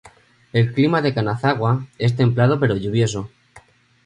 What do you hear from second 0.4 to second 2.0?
El clima de Kanazawa